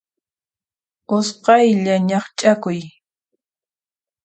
Usqhaylla 1.15 1.95
ñaqch'akuy. 2.09 2.79